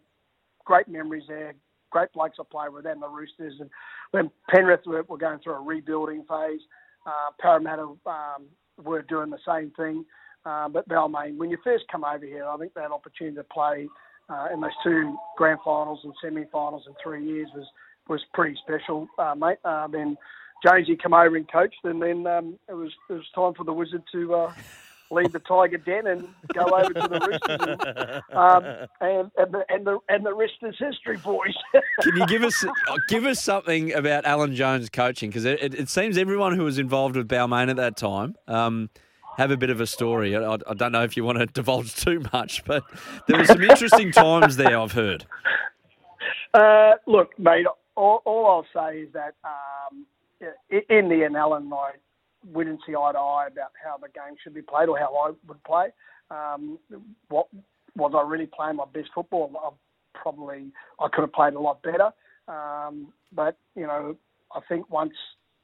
great 0.64 0.88
memories 0.88 1.24
there. 1.28 1.54
Great 1.94 2.12
blokes 2.12 2.38
I 2.40 2.42
played 2.50 2.72
with, 2.72 2.86
and 2.86 3.00
the 3.00 3.08
Roosters, 3.08 3.54
and 3.60 3.70
when 4.10 4.28
Penrith 4.50 4.80
were, 4.84 5.04
were 5.04 5.16
going 5.16 5.38
through 5.38 5.54
a 5.54 5.60
rebuilding 5.60 6.24
phase, 6.28 6.60
uh, 7.06 7.30
Parramatta 7.38 7.82
um, 7.82 8.46
were 8.82 9.02
doing 9.02 9.30
the 9.30 9.38
same 9.46 9.70
thing. 9.76 10.04
Uh, 10.44 10.68
but 10.68 10.88
Balmain, 10.88 11.36
when 11.36 11.50
you 11.50 11.58
first 11.62 11.84
come 11.92 12.04
over 12.04 12.26
here, 12.26 12.46
I 12.46 12.56
think 12.56 12.74
that 12.74 12.90
opportunity 12.90 13.36
to 13.36 13.44
play 13.44 13.86
uh, 14.28 14.48
in 14.52 14.60
those 14.60 14.72
two 14.82 15.16
grand 15.36 15.60
finals 15.64 16.00
and 16.02 16.12
semi-finals 16.20 16.82
in 16.88 16.94
three 17.00 17.24
years 17.24 17.48
was 17.54 17.66
was 18.08 18.20
pretty 18.34 18.58
special, 18.66 19.06
uh, 19.16 19.36
mate. 19.36 19.58
Uh, 19.64 19.86
then 19.86 20.16
Jonesy 20.66 20.96
come 20.96 21.14
over 21.14 21.36
and 21.36 21.50
coached, 21.50 21.84
and 21.84 22.02
then 22.02 22.26
um, 22.26 22.58
it 22.68 22.74
was 22.74 22.90
it 23.08 23.12
was 23.12 23.30
time 23.36 23.54
for 23.54 23.62
the 23.62 23.72
Wizard 23.72 24.02
to 24.10 24.34
uh, 24.34 24.52
leave 25.14 25.32
the 25.32 25.40
Tiger 25.40 25.78
Den 25.78 26.06
and 26.06 26.28
go 26.52 26.64
over 26.64 26.92
to 26.92 27.08
the 27.08 27.20
Roosters, 27.20 28.22
and, 28.30 28.36
um, 28.36 28.64
and 29.00 29.30
and 29.36 29.52
the 29.52 29.64
and 29.68 29.86
the 29.86 29.98
and 30.08 30.26
the 30.26 30.34
rest 30.34 30.54
is 30.62 30.74
history, 30.78 31.16
boys. 31.18 31.54
Can 32.00 32.16
you 32.16 32.26
give 32.26 32.42
us 32.42 32.64
give 33.08 33.24
us 33.24 33.42
something 33.42 33.92
about 33.92 34.24
Alan 34.24 34.54
Jones 34.54 34.90
coaching? 34.90 35.30
Because 35.30 35.44
it, 35.44 35.62
it, 35.62 35.74
it 35.74 35.88
seems 35.88 36.18
everyone 36.18 36.54
who 36.56 36.64
was 36.64 36.78
involved 36.78 37.16
with 37.16 37.28
Balmain 37.28 37.70
at 37.70 37.76
that 37.76 37.96
time 37.96 38.34
um, 38.48 38.90
have 39.36 39.50
a 39.50 39.56
bit 39.56 39.70
of 39.70 39.80
a 39.80 39.86
story. 39.86 40.36
I, 40.36 40.54
I 40.54 40.74
don't 40.74 40.92
know 40.92 41.02
if 41.02 41.16
you 41.16 41.24
want 41.24 41.38
to 41.38 41.46
divulge 41.46 41.94
too 42.04 42.22
much, 42.32 42.64
but 42.64 42.84
there 43.26 43.38
were 43.38 43.46
some 43.46 43.62
interesting 43.62 44.12
times 44.12 44.56
there. 44.56 44.78
I've 44.78 44.92
heard. 44.92 45.26
Uh, 46.52 46.92
look, 47.06 47.36
mate, 47.38 47.66
all, 47.96 48.22
all 48.24 48.46
I'll 48.46 48.66
say 48.90 49.00
is 49.00 49.12
that 49.12 49.34
um, 49.44 50.06
in 50.70 51.08
the 51.08 51.24
end, 51.24 51.36
Alan 51.36 51.64
and 51.64 51.74
I, 51.74 51.90
we 52.52 52.64
didn't 52.64 52.80
see 52.86 52.94
eye 52.94 53.12
to 53.12 53.18
eye 53.18 53.48
about 53.50 53.72
how 53.82 53.96
the 53.96 54.08
game 54.08 54.36
should 54.42 54.54
be 54.54 54.62
played 54.62 54.88
or 54.88 54.98
how 54.98 55.14
I 55.14 55.30
would 55.46 55.62
play. 55.64 55.88
Um, 56.30 56.78
what 57.28 57.48
was 57.96 58.12
I 58.14 58.28
really 58.28 58.46
playing 58.46 58.76
my 58.76 58.84
best 58.92 59.10
football? 59.14 59.50
I 59.62 59.70
probably 60.18 60.72
I 61.00 61.08
could 61.12 61.22
have 61.22 61.32
played 61.32 61.54
a 61.54 61.60
lot 61.60 61.82
better. 61.82 62.10
Um, 62.48 63.12
but 63.32 63.56
you 63.74 63.86
know, 63.86 64.16
I 64.54 64.60
think 64.68 64.90
once 64.90 65.14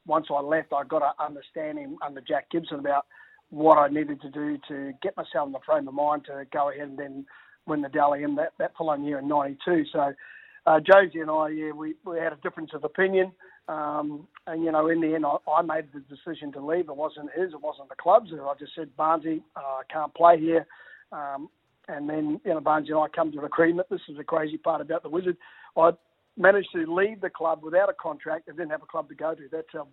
once 0.07 0.27
I 0.31 0.41
left, 0.41 0.73
I 0.73 0.85
got 0.85 1.01
to 1.01 1.13
understand 1.23 1.79
him 1.79 1.97
under 2.05 2.21
Jack 2.21 2.51
Gibson 2.51 2.79
about 2.79 3.07
what 3.51 3.79
I 3.79 3.89
needed 3.89 4.21
to 4.23 4.31
do 4.31 4.59
to 4.69 4.93
get 5.03 5.17
myself 5.17 5.47
in 5.47 5.53
the 5.53 5.59
frame 5.67 5.89
of 5.89 5.95
mind 5.95 6.25
to 6.27 6.47
go 6.53 6.71
ahead 6.71 6.89
and 6.89 6.99
then 6.99 7.27
win 7.67 7.83
the 7.83 7.89
Dally 7.89 8.25
M 8.25 8.37
that, 8.37 8.53
that 8.59 8.73
following 8.79 9.05
year 9.05 9.19
in 9.19 9.29
'92. 9.29 9.85
So 9.93 10.13
uh, 10.67 10.81
Jonesy 10.81 11.21
and 11.21 11.31
I, 11.31 11.49
yeah, 11.49 11.73
we, 11.73 11.95
we 12.05 12.19
had 12.19 12.33
a 12.33 12.37
difference 12.37 12.71
of 12.75 12.85
opinion. 12.85 13.33
Um, 13.71 14.27
and, 14.49 14.65
you 14.65 14.73
know, 14.73 14.89
in 14.89 15.01
the 15.01 15.15
end, 15.15 15.25
I, 15.25 15.37
I 15.49 15.63
made 15.63 15.85
the 15.95 16.01
decision 16.01 16.51
to 16.53 16.65
leave. 16.65 16.89
It 16.89 16.97
wasn't 16.97 17.31
his, 17.37 17.53
it 17.53 17.63
wasn't 17.63 17.89
the 17.89 17.95
club's. 17.95 18.31
I 18.33 18.55
just 18.59 18.75
said, 18.75 18.89
Barnesy, 18.99 19.43
uh, 19.57 19.61
I 19.61 19.83
can't 19.89 20.13
play 20.15 20.41
here. 20.41 20.67
Um, 21.13 21.49
and 21.87 22.11
then, 22.11 22.41
you 22.45 22.53
know, 22.53 22.61
Barnesy 22.61 22.91
and 22.91 22.99
I 22.99 23.07
come 23.15 23.31
to 23.31 23.39
an 23.39 23.45
agreement. 23.45 23.89
This 23.89 24.01
is 24.09 24.17
the 24.17 24.25
crazy 24.25 24.59
part 24.59 24.81
about 24.81 25.05
the 25.05 25.09
Wizard. 25.09 25.37
I 25.77 25.93
managed 26.37 26.71
to 26.75 26.93
leave 26.93 27.21
the 27.21 27.31
club 27.31 27.61
without 27.63 27.89
a 27.89 27.93
contract 27.93 28.49
and 28.49 28.57
didn't 28.57 28.73
have 28.73 28.83
a 28.83 28.87
club 28.87 29.09
to 29.09 29.15
go 29.15 29.35
to. 29.37 29.43
That's 29.53 29.69
how 29.73 29.87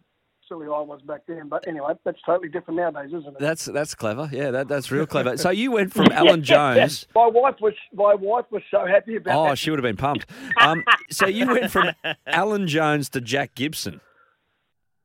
silly 0.47 0.65
I 0.67 0.79
was 0.81 1.01
back 1.01 1.21
then. 1.27 1.47
But 1.49 1.67
anyway, 1.67 1.93
that's 2.03 2.19
totally 2.25 2.49
different 2.49 2.79
nowadays, 2.79 3.07
isn't 3.13 3.27
it? 3.27 3.39
That's 3.39 3.65
that's 3.65 3.95
clever. 3.95 4.29
Yeah, 4.31 4.51
that, 4.51 4.67
that's 4.67 4.91
real 4.91 5.05
clever. 5.05 5.37
So 5.37 5.49
you 5.49 5.71
went 5.71 5.93
from 5.93 6.11
Alan 6.11 6.43
Jones. 6.43 7.05
My 7.15 7.27
wife 7.27 7.55
was 7.61 7.73
my 7.93 8.13
wife 8.15 8.45
was 8.51 8.61
so 8.71 8.85
happy 8.85 9.15
about 9.17 9.35
Oh, 9.37 9.49
that. 9.49 9.57
she 9.57 9.69
would 9.69 9.79
have 9.79 9.83
been 9.83 9.97
pumped. 9.97 10.25
Um, 10.61 10.83
so 11.09 11.27
you 11.27 11.47
went 11.47 11.71
from 11.71 11.91
Alan 12.25 12.67
Jones 12.67 13.09
to 13.09 13.21
Jack 13.21 13.55
Gibson. 13.55 14.01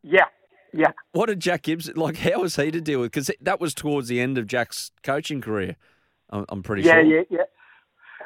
Yeah, 0.03 0.25
yeah. 0.73 0.93
What 1.13 1.27
did 1.27 1.41
Jack 1.41 1.63
Gibson 1.63 1.95
like? 1.97 2.17
How 2.17 2.41
was 2.41 2.57
he 2.57 2.71
to 2.71 2.81
deal 2.81 3.01
with? 3.01 3.13
Because 3.13 3.31
that 3.41 3.61
was 3.61 3.75
towards 3.75 4.09
the 4.09 4.21
end 4.21 4.39
of 4.39 4.47
Jack's 4.47 4.91
coaching 5.03 5.41
career. 5.41 5.77
I'm, 6.31 6.45
I'm 6.49 6.63
pretty 6.63 6.83
Yeah, 6.83 6.95
sure. 6.95 7.03
yeah, 7.05 7.23
yeah. 7.31 7.39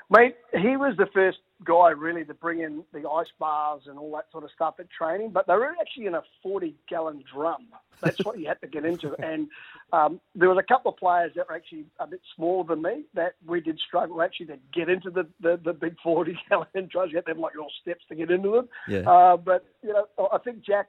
Mate, 0.09 0.37
he 0.53 0.77
was 0.77 0.97
the 0.97 1.07
first 1.13 1.39
guy 1.65 1.91
really 1.91 2.25
to 2.25 2.35
bring 2.35 2.61
in 2.61 2.85
the 2.93 3.09
ice 3.09 3.27
bars 3.41 3.83
and 3.87 3.99
all 3.99 4.13
that 4.13 4.27
sort 4.31 4.45
of 4.45 4.51
stuff 4.55 4.75
at 4.79 4.87
training, 4.91 5.31
but 5.31 5.47
they 5.47 5.55
were 5.55 5.75
actually 5.81 6.07
in 6.07 6.15
a 6.15 6.23
40 6.43 6.77
gallon 6.89 7.25
drum. 7.33 7.67
That's 8.01 8.25
what 8.25 8.39
you 8.39 8.47
had 8.47 8.61
to 8.61 8.69
get 8.69 8.85
into. 8.85 9.17
And 9.23 9.49
um, 9.93 10.21
there 10.35 10.49
was 10.49 10.59
a 10.59 10.63
couple 10.63 10.93
of 10.93 10.99
players 10.99 11.33
that 11.35 11.49
were 11.49 11.57
actually 11.57 11.87
a 11.99 12.07
bit 12.07 12.21
smaller 12.37 12.65
than 12.65 12.83
me 12.83 13.05
that 13.15 13.35
we 13.47 13.61
did 13.61 13.81
struggle 13.81 14.23
actually 14.23 14.47
to 14.47 14.59
get 14.73 14.89
into 14.89 15.11
the, 15.11 15.27
the, 15.41 15.59
the 15.65 15.73
big 15.73 15.97
40 16.03 16.39
gallon 16.49 16.67
drums. 16.91 17.11
You 17.11 17.17
had 17.17 17.27
to 17.27 17.31
have 17.31 17.39
like 17.39 17.55
little 17.55 17.73
steps 17.81 18.05
to 18.09 18.15
get 18.15 18.31
into 18.31 18.53
them. 18.53 18.69
Yeah. 18.87 19.11
Uh, 19.11 19.37
but, 19.37 19.65
you 19.83 19.93
know, 19.93 20.07
I 20.33 20.39
think 20.39 20.65
Jack, 20.65 20.89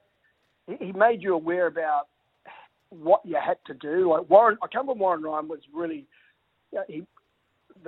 he 0.66 0.76
he 0.86 0.92
made 0.92 1.22
you 1.22 1.34
aware 1.34 1.66
about 1.66 2.08
what 2.90 3.22
you 3.24 3.36
had 3.36 3.58
to 3.66 3.74
do. 3.74 4.10
Like 4.10 4.28
Warren, 4.28 4.58
I 4.62 4.66
come 4.66 4.86
from 4.86 4.98
Warren 4.98 5.22
Ryan 5.22 5.48
was 5.48 5.60
really, 5.74 6.06
you 6.72 6.78
know, 6.78 6.84
he, 6.86 7.02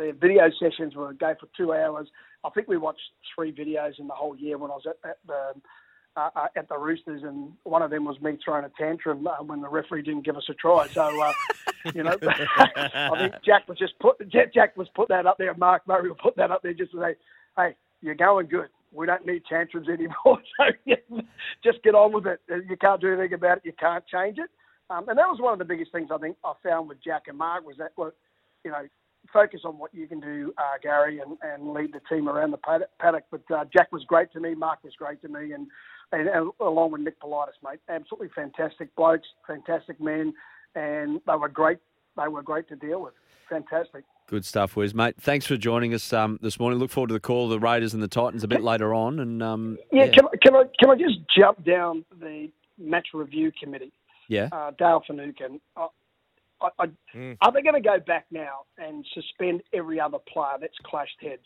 the 0.01 0.13
video 0.19 0.51
sessions 0.59 0.95
were 0.95 1.13
go 1.13 1.35
for 1.39 1.49
two 1.57 1.73
hours. 1.73 2.09
I 2.43 2.51
think 2.51 2.69
we 2.69 2.79
watched 2.79 3.03
three 3.35 3.53
videos 3.53 3.99
in 3.99 4.07
the 4.07 4.15
whole 4.15 4.37
year 4.37 4.57
when 4.57 4.71
I 4.71 4.75
was 4.75 4.87
at, 4.87 5.09
at 5.09 5.19
the 5.27 5.53
uh, 6.17 6.31
uh, 6.35 6.47
at 6.57 6.69
the 6.69 6.77
Roosters, 6.77 7.23
and 7.23 7.53
one 7.63 7.83
of 7.83 7.91
them 7.91 8.05
was 8.05 8.21
me 8.21 8.37
throwing 8.45 8.65
a 8.65 8.71
tantrum 8.77 9.27
uh, 9.27 9.43
when 9.45 9.61
the 9.61 9.69
referee 9.69 10.03
didn't 10.03 10.25
give 10.25 10.37
us 10.37 10.49
a 10.49 10.55
try. 10.55 10.89
So, 10.89 11.23
uh, 11.23 11.33
you 11.95 12.03
know, 12.03 12.17
I 12.27 13.11
think 13.17 13.35
Jack 13.45 13.69
was 13.69 13.79
just 13.79 13.99
put 14.01 14.19
Jack, 14.29 14.53
Jack 14.53 14.77
was 14.77 14.89
put 14.95 15.09
that 15.09 15.27
up 15.27 15.39
there. 15.39 15.55
Mark 15.55 15.87
Murray 15.87 16.09
will 16.09 16.17
put 16.17 16.37
that 16.37 16.51
up 16.51 16.63
there 16.63 16.75
just 16.75 16.93
to 16.93 17.01
say, 17.01 17.15
"Hey, 17.57 17.77
you're 18.01 18.15
going 18.15 18.47
good. 18.47 18.69
We 18.93 19.07
don't 19.07 19.25
need 19.25 19.45
tantrums 19.49 19.89
anymore. 19.89 20.15
So 20.59 20.65
yeah, 20.85 21.21
just 21.63 21.83
get 21.85 21.95
on 21.95 22.13
with 22.13 22.27
it. 22.27 22.41
You 22.49 22.77
can't 22.77 23.01
do 23.01 23.13
anything 23.13 23.35
about 23.35 23.59
it. 23.59 23.63
You 23.65 23.73
can't 23.79 24.05
change 24.07 24.39
it." 24.39 24.51
Um, 24.91 25.09
and 25.09 25.17
that 25.17 25.29
was 25.29 25.41
one 25.41 25.53
of 25.53 25.61
the 25.61 25.65
biggest 25.65 25.93
things 25.93 26.11
I 26.13 26.19
think 26.19 26.37
I 26.45 26.55
found 26.65 26.89
with 26.89 27.03
Jack 27.03 27.29
and 27.29 27.39
Mark 27.39 27.65
was 27.65 27.77
that, 27.79 27.93
well, 27.97 28.11
you 28.65 28.73
know, 28.73 28.83
focus 29.33 29.61
on 29.65 29.79
what 29.79 29.95
you 29.95 30.07
can 30.07 30.21
do, 30.21 30.53
uh, 30.59 30.79
Gary, 30.83 31.21
and, 31.21 31.37
and 31.43 31.73
lead 31.73 31.93
the 31.93 32.01
team 32.09 32.29
around 32.29 32.53
the 32.53 32.59
paddock. 32.99 33.25
But 33.31 33.43
uh, 33.55 33.65
Jack 33.73 33.93
was 33.93 34.05
great 34.05 34.33
to 34.33 34.41
me. 34.41 34.55
Mark 34.55 34.83
was 34.83 34.95
great 34.99 35.21
to 35.23 35.29
me, 35.29 35.53
and, 35.53 35.67
and, 36.13 36.29
and 36.29 36.51
along 36.61 36.93
with 36.93 37.03
Nick 37.03 37.21
Politis, 37.21 37.59
mate, 37.63 37.81
absolutely 37.89 38.31
fantastic 38.35 38.95
blokes, 38.97 39.29
fantastic 39.47 40.01
men, 40.01 40.33
and 40.75 41.21
they 41.27 41.35
were 41.35 41.49
great. 41.49 41.79
They 42.17 42.29
were 42.29 42.43
great 42.43 42.69
to 42.69 42.77
deal 42.77 43.03
with. 43.03 43.15
Fantastic. 43.49 44.05
Good 44.29 44.45
stuff, 44.45 44.77
Wiz, 44.77 44.95
mate. 44.95 45.17
Thanks 45.21 45.45
for 45.45 45.57
joining 45.57 45.93
us 45.93 46.13
um, 46.13 46.39
this 46.41 46.61
morning. 46.61 46.79
Look 46.79 46.91
forward 46.91 47.09
to 47.09 47.15
the 47.15 47.21
call 47.21 47.45
of 47.45 47.51
the 47.51 47.59
Raiders 47.59 47.95
and 47.95 48.03
the 48.03 48.09
Titans 48.09 48.45
a 48.45 48.49
bit 48.49 48.63
later 48.63 48.95
on. 48.95 49.19
And 49.19 49.43
um, 49.43 49.77
yeah, 49.91 50.07
Can, 50.07 50.27
I, 50.27 50.37
can 50.41 50.55
I 50.55 50.63
can 50.79 50.91
I 50.91 50.95
just 50.95 51.19
jump 51.37 51.65
down 51.65 52.05
the 52.21 52.49
match 52.79 53.09
review 53.13 53.51
committee? 53.61 53.93
yeah, 54.29 54.49
uh, 54.53 54.71
Dale 54.79 55.03
Finucane. 55.05 55.61
I, 55.77 55.89
I, 56.61 56.69
I, 56.79 56.87
Mm. 57.15 57.37
Are 57.41 57.51
they 57.51 57.63
going 57.63 57.75
to 57.75 57.81
go 57.81 57.99
back 57.99 58.27
now 58.31 58.67
and 58.79 59.05
suspend 59.15 59.63
every 59.73 59.99
other 59.99 60.19
player 60.33 60.57
that's 60.61 60.79
clashed 60.85 61.21
heads? 61.21 61.43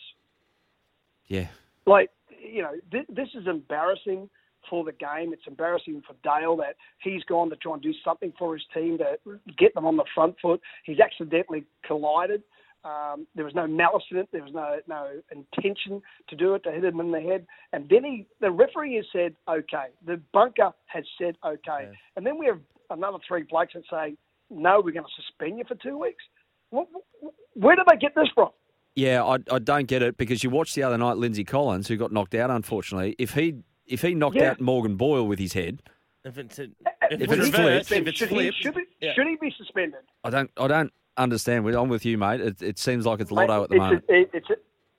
yeah, 1.26 1.47
Like, 1.87 2.11
you 2.38 2.62
know, 2.62 2.73
th- 2.90 3.06
this 3.09 3.28
is 3.35 3.47
embarrassing 3.47 4.28
for 4.68 4.85
the 4.85 4.92
game. 4.92 5.33
It's 5.33 5.47
embarrassing 5.47 6.02
for 6.06 6.14
Dale 6.23 6.56
that 6.56 6.76
he's 6.99 7.25
gone 7.25 7.49
to 7.50 7.56
try 7.56 7.73
and 7.73 7.83
do 7.83 7.94
something 8.04 8.33
for 8.38 8.54
his 8.54 8.62
team 8.75 8.99
to 8.99 9.18
get 9.56 9.75
them 9.75 9.87
on 9.87 9.97
the 9.97 10.04
front 10.14 10.37
foot. 10.40 10.61
He's 10.85 11.00
accidentally 11.00 11.64
collided. 11.87 12.42
Um, 12.85 13.26
there 13.35 13.47
was 13.47 13.54
no 13.54 13.66
malice 13.66 14.04
in 14.11 14.18
it. 14.18 14.28
There 14.30 14.42
was 14.42 14.52
no 14.52 14.78
no 14.87 15.09
intention 15.33 16.02
to 16.28 16.37
do 16.37 16.54
it 16.54 16.62
to 16.64 16.73
hit 16.73 16.85
him 16.85 17.00
in 17.00 17.11
the 17.11 17.21
head. 17.21 17.47
And 17.73 17.88
then 17.88 18.04
he, 18.04 18.26
the 18.40 18.50
referee 18.50 18.97
has 18.97 19.06
said 19.11 19.35
okay. 19.49 19.87
The 20.04 20.21
bunker 20.35 20.73
has 20.87 21.04
said 21.18 21.37
okay. 21.44 21.88
And 22.16 22.26
then 22.26 22.38
we 22.38 22.44
have 22.44 22.61
another 22.90 23.18
three 23.26 23.44
blokes 23.44 23.73
that 23.73 23.85
say 23.90 24.16
no, 24.50 24.76
we're 24.84 24.92
going 24.92 25.04
to 25.04 25.22
suspend 25.22 25.58
you 25.58 25.64
for 25.66 25.74
two 25.76 25.98
weeks. 25.98 26.22
Wh- 26.74 26.88
wh- 27.22 27.56
Where 27.56 27.76
did 27.76 27.86
they 27.90 27.96
get 27.96 28.14
this 28.14 28.28
from? 28.34 28.50
yeah. 28.94 29.22
I, 29.24 29.38
I 29.50 29.58
don't 29.58 29.86
get 29.86 30.02
it 30.02 30.16
because 30.16 30.42
you 30.44 30.50
watched 30.50 30.74
the 30.74 30.82
other 30.82 30.98
night 30.98 31.16
Lindsay 31.16 31.44
Collins, 31.44 31.88
who 31.88 31.96
got 31.96 32.12
knocked 32.12 32.34
out. 32.34 32.50
Unfortunately, 32.50 33.14
if 33.18 33.34
he 33.34 33.56
if 33.86 34.02
he 34.02 34.14
knocked 34.14 34.36
Yeah. 34.36 34.50
out 34.52 34.60
Morgan 34.60 34.96
Boyle 34.96 35.26
with 35.26 35.38
his 35.38 35.52
head, 35.52 35.82
If 36.24 36.38
it's, 36.38 36.58
a, 36.58 36.62
If 36.64 36.70
if 37.10 37.20
it's 37.20 37.32
it's 37.48 37.48
flipped- 37.56 37.92
if 37.92 38.06
it's 38.08 38.18
should, 38.18 38.30
he, 38.30 38.50
should, 38.52 38.74
he, 38.76 38.82
yeah. 39.00 39.12
should 39.14 39.26
he 39.26 39.36
be 39.40 39.52
suspended? 39.58 40.00
I 40.24 40.30
don't 40.30 40.50
I 40.56 40.66
don't 40.68 40.92
understand. 41.16 41.68
I'm 41.68 41.88
with 41.88 42.04
you, 42.04 42.16
mate. 42.18 42.40
It, 42.40 42.62
it 42.62 42.78
seems 42.78 43.04
like 43.06 43.20
it's 43.20 43.30
lotto 43.30 43.58
Mate, 43.58 43.62
at 43.64 43.68
the 43.70 43.74
it's, 43.76 43.80
moment. 43.80 44.04
it- 44.08 44.30
it's 44.32 44.46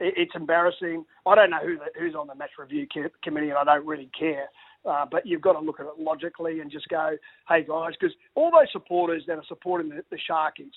it's 0.01 0.35
embarrassing. 0.35 1.05
I 1.25 1.35
don't 1.35 1.49
know 1.49 1.59
who 1.63 1.77
the, 1.77 1.85
who's 1.97 2.15
on 2.15 2.27
the 2.27 2.35
match 2.35 2.51
review 2.59 2.85
committee, 3.23 3.49
and 3.49 3.57
I 3.57 3.63
don't 3.63 3.85
really 3.87 4.09
care. 4.17 4.49
Uh, 4.85 5.05
but 5.09 5.25
you've 5.25 5.41
got 5.41 5.53
to 5.53 5.59
look 5.59 5.79
at 5.79 5.85
it 5.87 5.93
logically 5.99 6.59
and 6.59 6.69
just 6.71 6.87
go, 6.89 7.17
"Hey 7.49 7.63
guys," 7.63 7.93
because 7.99 8.15
all 8.35 8.51
those 8.51 8.71
supporters 8.71 9.23
that 9.27 9.37
are 9.37 9.45
supporting 9.47 9.89
the, 9.89 10.03
the 10.11 10.17
Sharkies, 10.29 10.73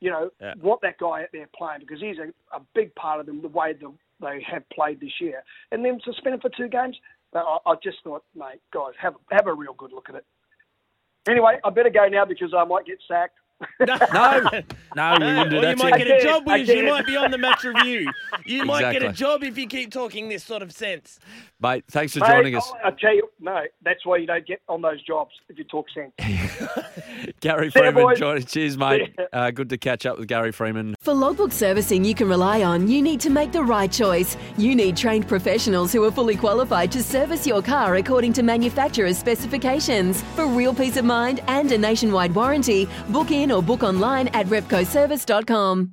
you 0.00 0.10
know, 0.10 0.30
Yeah. 0.40 0.54
want 0.62 0.80
that 0.80 0.98
guy 0.98 1.22
out 1.22 1.28
there 1.32 1.46
playing 1.56 1.80
because 1.80 2.00
he's 2.00 2.18
a, 2.18 2.32
a 2.56 2.60
big 2.74 2.94
part 2.94 3.20
of 3.20 3.26
them 3.26 3.42
the 3.42 3.48
way 3.48 3.74
the, 3.74 3.92
they 4.20 4.42
have 4.50 4.68
played 4.70 5.00
this 5.00 5.20
year, 5.20 5.42
and 5.72 5.84
then 5.84 6.00
suspended 6.04 6.40
for 6.40 6.50
two 6.56 6.68
games. 6.68 6.96
But 7.32 7.44
I, 7.46 7.58
I 7.70 7.74
just 7.82 7.98
thought, 8.02 8.24
mate, 8.34 8.60
guys, 8.72 8.94
have 8.98 9.14
have 9.30 9.46
a 9.46 9.52
real 9.52 9.74
good 9.74 9.92
look 9.92 10.08
at 10.08 10.14
it. 10.14 10.24
Anyway, 11.28 11.58
I 11.62 11.70
better 11.70 11.90
go 11.90 12.08
now 12.08 12.24
because 12.24 12.54
I 12.56 12.64
might 12.64 12.86
get 12.86 12.98
sacked. 13.06 13.36
No, 13.80 13.96
no, 14.96 15.16
we 15.18 15.26
wouldn't 15.26 15.50
do 15.50 15.58
or 15.58 15.60
that. 15.62 15.70
you 15.78 15.82
might 15.84 15.98
get 15.98 16.10
a 16.10 16.22
job, 16.22 16.46
Wiz. 16.46 16.68
You 16.68 16.84
might 16.88 17.06
be 17.06 17.16
on 17.16 17.30
the 17.30 17.38
match 17.38 17.62
review. 17.64 18.10
You 18.46 18.64
might 18.64 18.92
get 18.92 19.02
a 19.02 19.12
job 19.12 19.42
if 19.42 19.56
you 19.58 19.66
keep 19.66 19.90
talking 19.92 20.28
this 20.28 20.44
sort 20.44 20.62
of 20.62 20.72
sense. 20.72 21.18
mate. 21.60 21.84
Thanks 21.88 22.12
for 22.14 22.20
Mate, 22.20 22.28
joining 22.30 22.56
us, 22.56 22.72
I, 22.82 22.88
I 22.88 22.90
tell 22.92 23.14
you, 23.14 23.28
no, 23.40 23.60
that's 23.82 24.04
why 24.06 24.16
you 24.18 24.26
don't 24.26 24.46
get 24.46 24.60
on 24.68 24.82
those 24.82 25.02
jobs 25.02 25.32
if 25.48 25.58
you 25.58 25.64
talk 25.64 25.86
sense. 25.94 26.12
Gary 27.40 27.70
See 27.70 27.78
Freeman. 27.80 28.02
boys. 28.04 28.18
Joining. 28.18 28.44
Cheers, 28.44 28.76
mate. 28.78 29.06
See 29.06 29.14
ya. 29.18 29.26
Uh, 29.32 29.50
good 29.50 29.68
to 29.70 29.78
catch 29.78 30.06
up 30.06 30.18
with 30.18 30.28
Gary 30.28 30.52
Freeman. 30.52 30.94
For 31.00 31.14
logbook 31.14 31.52
servicing 31.52 32.04
you 32.04 32.14
can 32.14 32.28
rely 32.28 32.62
on, 32.62 32.88
you 32.88 33.02
need 33.02 33.20
to 33.20 33.30
make 33.30 33.52
the 33.52 33.62
right 33.62 33.90
choice. 33.90 34.36
You 34.56 34.74
need 34.74 34.96
trained 34.96 35.28
professionals 35.28 35.92
who 35.92 36.04
are 36.04 36.10
fully 36.10 36.36
qualified 36.36 36.90
to 36.92 37.02
service 37.02 37.46
your 37.46 37.62
car 37.62 37.96
according 37.96 38.32
to 38.34 38.42
manufacturer's 38.42 39.18
specifications. 39.18 40.22
For 40.34 40.46
real 40.46 40.74
peace 40.74 40.96
of 40.96 41.04
mind 41.04 41.40
and 41.48 41.70
a 41.72 41.78
nationwide 41.78 42.34
warranty, 42.34 42.88
book 43.08 43.30
in 43.30 43.49
or 43.52 43.62
book 43.62 43.82
online 43.82 44.28
at 44.28 44.46
repcoservice.com. 44.46 45.92